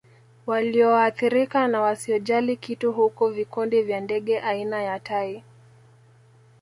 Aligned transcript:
Walioathirika 0.45 1.67
na 1.67 1.81
wasiojali 1.81 2.57
kitu 2.57 2.91
huku 2.93 3.27
vikundi 3.27 3.81
vya 3.81 3.99
ndege 4.01 4.39
aina 4.39 4.83
ya 4.83 4.99
tai 4.99 5.43